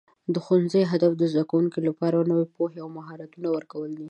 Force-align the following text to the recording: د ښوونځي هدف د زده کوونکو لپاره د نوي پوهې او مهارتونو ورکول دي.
د 0.33 0.35
ښوونځي 0.45 0.81
هدف 0.91 1.11
د 1.17 1.23
زده 1.31 1.43
کوونکو 1.49 1.77
لپاره 1.87 2.15
د 2.17 2.25
نوي 2.31 2.45
پوهې 2.55 2.77
او 2.83 2.89
مهارتونو 2.97 3.47
ورکول 3.51 3.89
دي. 3.97 3.99